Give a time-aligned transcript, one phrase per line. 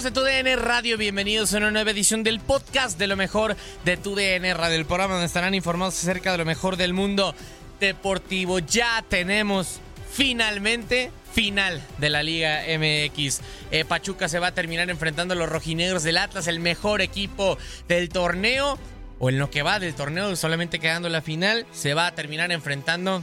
[0.00, 0.96] Amigos de TUDN Radio?
[0.96, 5.14] Bienvenidos a una nueva edición del podcast de lo mejor de TUDN Radio, el programa
[5.14, 7.34] donde estarán informados acerca de lo mejor del mundo
[7.80, 8.60] deportivo.
[8.60, 9.78] Ya tenemos
[10.10, 13.40] finalmente final de la Liga MX.
[13.70, 17.58] Eh, Pachuca se va a terminar enfrentando a los rojinegros del Atlas, el mejor equipo
[17.86, 18.78] del torneo.
[19.18, 22.52] O en lo que va del torneo, solamente quedando la final, se va a terminar
[22.52, 23.22] enfrentando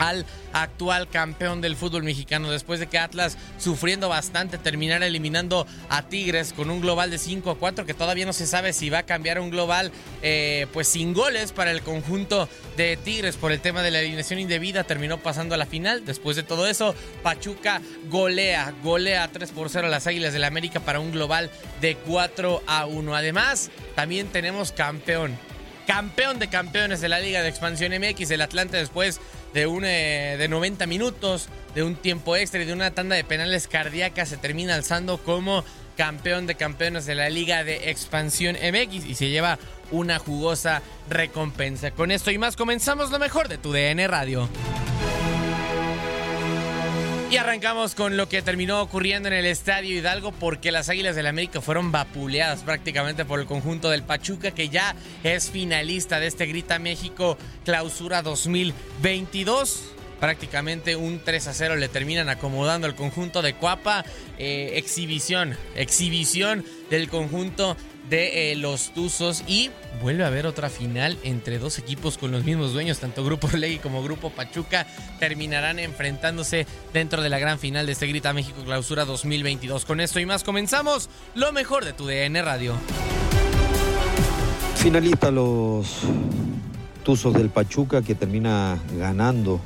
[0.00, 2.50] al actual campeón del fútbol mexicano.
[2.50, 7.50] Después de que Atlas sufriendo bastante terminara eliminando a Tigres con un global de 5
[7.50, 10.88] a 4 que todavía no se sabe si va a cambiar un global eh, pues
[10.88, 15.18] sin goles para el conjunto de Tigres por el tema de la eliminación indebida terminó
[15.18, 16.04] pasando a la final.
[16.04, 20.46] Después de todo eso Pachuca golea golea 3 por 0 a las Águilas del la
[20.46, 21.50] América para un global
[21.82, 25.36] de 4 a 1 además también tenemos campeón
[25.90, 29.20] campeón de campeones de la Liga de Expansión MX, el Atlante después
[29.54, 33.24] de, un, eh, de 90 minutos, de un tiempo extra y de una tanda de
[33.24, 35.64] penales cardíacas, se termina alzando como
[35.96, 39.58] campeón de campeones de la Liga de Expansión MX y se lleva
[39.90, 41.90] una jugosa recompensa.
[41.90, 44.48] Con esto y más comenzamos lo mejor de tu DN Radio.
[47.30, 51.28] Y arrancamos con lo que terminó ocurriendo en el Estadio Hidalgo porque las Águilas del
[51.28, 56.46] América fueron vapuleadas prácticamente por el conjunto del Pachuca que ya es finalista de este
[56.46, 63.54] Grita México Clausura 2022 prácticamente un 3 a 0 le terminan acomodando al conjunto de
[63.54, 64.04] Cuapa.
[64.38, 67.76] Eh, exhibición, exhibición del conjunto
[68.08, 69.70] de eh, los Tuzos y
[70.02, 73.78] vuelve a haber otra final entre dos equipos con los mismos dueños, tanto Grupo Legui
[73.78, 74.86] como Grupo Pachuca
[75.18, 79.84] terminarán enfrentándose dentro de la gran final de este Grita México Clausura 2022.
[79.84, 82.74] Con esto y más comenzamos lo mejor de tu DN Radio.
[84.76, 86.00] Finalista los
[87.02, 89.60] Tuzos del Pachuca que termina ganando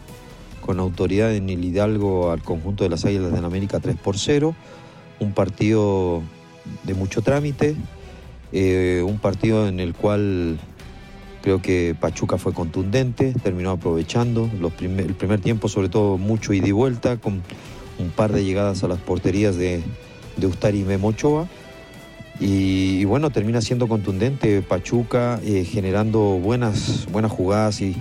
[0.60, 4.18] con autoridad en el Hidalgo al conjunto de las Águilas de la América 3 por
[4.18, 4.54] 0.
[5.20, 6.22] Un partido
[6.84, 7.76] de mucho trámite,
[8.56, 10.60] eh, un partido en el cual
[11.42, 16.68] creo que Pachuca fue contundente, terminó aprovechando los el primer tiempo, sobre todo mucho ida
[16.68, 17.42] y vuelta, con
[17.98, 19.82] un par de llegadas a las porterías de,
[20.36, 21.48] de Ustari y Memo Ochoa.
[22.38, 27.96] Y, bueno, termina siendo contundente Pachuca, eh, generando buenas, buenas jugadas y,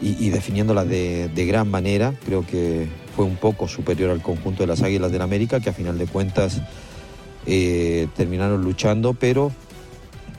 [0.00, 2.14] y, y definiéndolas de, de, gran manera.
[2.24, 2.86] Creo que
[3.16, 6.06] fue un poco superior al conjunto de las Águilas del América, que a final de
[6.06, 6.62] cuentas
[7.46, 9.50] eh, terminaron luchando, pero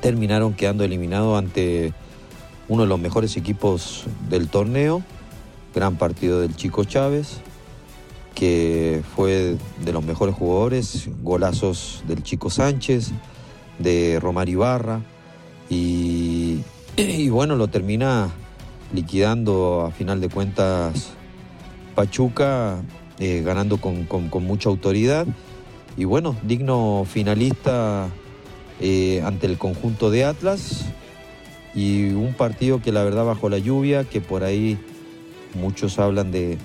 [0.03, 1.93] terminaron quedando eliminados ante
[2.67, 5.03] uno de los mejores equipos del torneo
[5.73, 7.39] gran partido del Chico Chávez,
[8.35, 13.11] que fue de los mejores jugadores, golazos del Chico Sánchez,
[13.79, 15.01] de Romar Ibarra,
[15.69, 16.61] y,
[17.29, 18.29] bueno, lo termina
[18.93, 21.13] liquidando a final de cuentas
[21.95, 22.81] Pachuca,
[23.17, 24.07] eh, ganando con,
[24.43, 25.25] mucha autoridad.
[25.97, 28.09] Y bueno, digno finalista
[28.79, 30.85] eh, ante el conjunto de Atlas.
[31.75, 34.77] Y un partido que la verdad bajo la lluvia, que por ahí
[35.55, 36.57] muchos hablan de,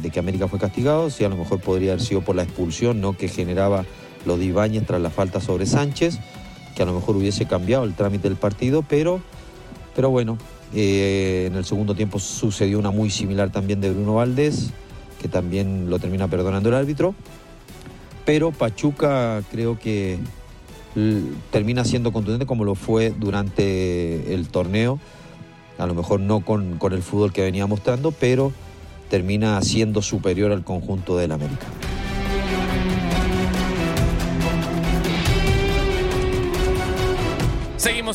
[0.00, 3.00] de que América fue castigado, si a lo mejor podría haber sido por la expulsión,
[3.00, 3.16] ¿no?
[3.16, 3.84] Que generaba
[4.24, 6.18] los Dibañez tras la falta sobre Sánchez,
[6.74, 9.20] que a lo mejor hubiese cambiado el trámite del partido, pero,
[9.94, 10.38] pero bueno,
[10.74, 14.70] eh, en el segundo tiempo sucedió una muy similar también de Bruno Valdés,
[15.20, 17.14] que también lo termina perdonando el árbitro.
[18.24, 20.18] Pero Pachuca creo que
[21.50, 24.98] termina siendo contundente como lo fue durante el torneo.
[25.78, 28.52] A lo mejor no con, con el fútbol que venía mostrando, pero
[29.08, 31.66] termina siendo superior al conjunto del América.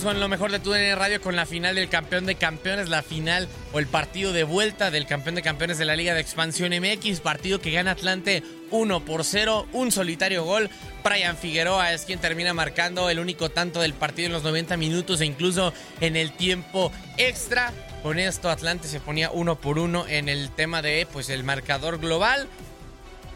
[0.07, 3.49] Con lo mejor de tu Radio con la final del campeón de campeones, la final
[3.73, 7.19] o el partido de vuelta del campeón de campeones de la Liga de Expansión MX,
[7.19, 10.69] partido que gana Atlante 1 por 0, un solitario gol.
[11.03, 15.19] Brian Figueroa es quien termina marcando el único tanto del partido en los 90 minutos
[15.19, 17.73] e incluso en el tiempo extra.
[18.01, 21.99] Con esto Atlante se ponía uno por uno en el tema de pues el marcador
[21.99, 22.47] global.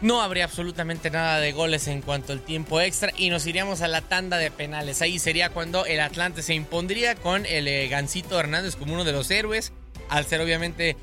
[0.02, 3.88] No habría absolutamente nada de goles en cuanto al tiempo extra y nos iríamos a
[3.88, 5.00] la tanda de penales.
[5.00, 9.12] Ahí sería cuando el Atlante se impondría con el eh, Gancito Hernández como uno de
[9.12, 9.72] los héroes,
[10.08, 10.96] al ser obviamente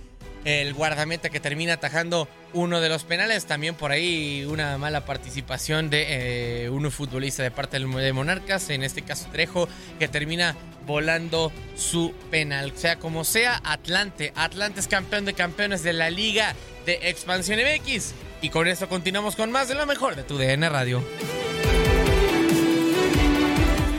[0.43, 3.45] el guardameta que termina atajando uno de los penales.
[3.45, 8.83] También por ahí una mala participación de eh, uno futbolista de parte de Monarcas, en
[8.83, 12.73] este caso Trejo, que termina volando su penal.
[12.75, 14.33] Sea como sea, Atlante.
[14.35, 16.53] Atlante es campeón de campeones de la Liga
[16.85, 18.13] de Expansión MX.
[18.41, 21.03] Y con esto continuamos con más de lo mejor de tu DN Radio.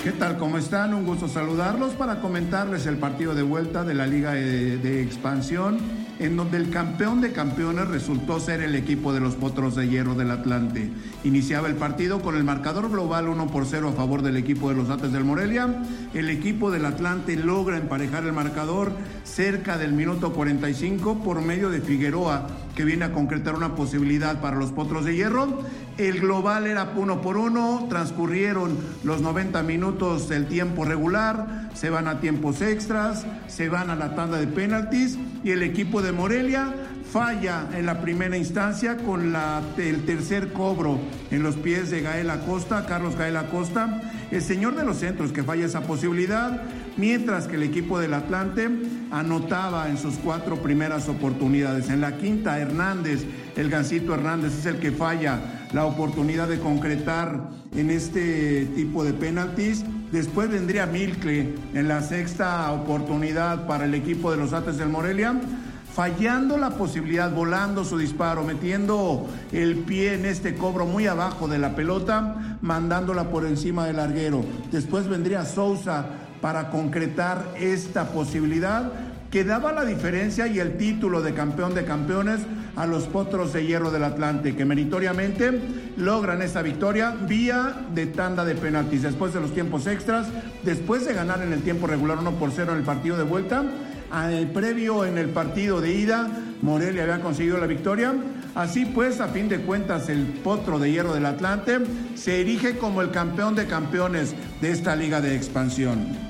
[0.02, 0.38] ¿Qué tal?
[0.38, 0.94] ¿Cómo están?
[0.94, 5.78] Un gusto saludarlos para comentarles el partido de vuelta de la Liga de, Expansión,
[6.19, 10.14] en donde el campeón de campeones resultó ser el equipo de los Potros de Hierro
[10.14, 10.90] del Atlante.
[11.22, 14.76] Iniciaba el partido con el marcador global 1 por 0 a favor del equipo de
[14.76, 15.69] los Ates del Morelia.
[16.14, 18.92] El equipo del Atlante logra emparejar el marcador
[19.25, 24.56] cerca del minuto 45 por medio de Figueroa, que viene a concretar una posibilidad para
[24.56, 25.62] los Potros de Hierro.
[25.99, 32.08] El global era uno por uno, transcurrieron los 90 minutos del tiempo regular, se van
[32.08, 36.75] a tiempos extras, se van a la tanda de penaltis y el equipo de Morelia
[37.11, 39.34] falla en la primera instancia con
[39.76, 41.00] el tercer cobro
[41.31, 44.00] en los pies de Gael Acosta, Carlos Gael Acosta,
[44.31, 46.62] el señor de los centros que falla esa posibilidad,
[46.96, 48.69] mientras que el equipo del Atlante
[49.11, 51.91] anotaba en sus cuatro primeras oportunidades.
[51.91, 53.25] En la quinta, Hernández,
[53.57, 59.12] el Gancito Hernández es el que falla la oportunidad de concretar en este tipo de
[59.12, 59.85] penaltis.
[60.12, 65.41] Después vendría Milcle en la sexta oportunidad para el equipo de los Ates del Morelia
[65.93, 71.59] fallando la posibilidad, volando su disparo, metiendo el pie en este cobro muy abajo de
[71.59, 74.45] la pelota, mandándola por encima del larguero.
[74.71, 76.07] Después vendría Sousa
[76.40, 78.92] para concretar esta posibilidad
[79.31, 82.40] que daba la diferencia y el título de campeón de campeones
[82.75, 85.61] a los Potros de Hierro del Atlante, que meritoriamente
[85.97, 89.02] logran esta victoria vía de tanda de penaltis.
[89.02, 90.26] Después de los tiempos extras,
[90.64, 93.64] después de ganar en el tiempo regular 1 por 0 en el partido de vuelta,
[94.28, 96.28] el previo en el partido de ida,
[96.62, 98.12] Morelia había conseguido la victoria.
[98.56, 101.78] Así pues, a fin de cuentas, el potro de hierro del Atlante
[102.16, 106.29] se erige como el campeón de campeones de esta liga de expansión.